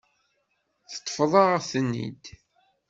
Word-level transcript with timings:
Teṭṭfeḍ-aɣ-ten-id. 0.91 2.23